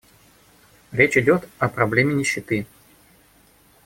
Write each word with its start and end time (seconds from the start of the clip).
Речь 0.91 1.15
идет 1.15 1.47
о 1.59 1.69
проблеме 1.69 2.15
нищеты. 2.15 2.65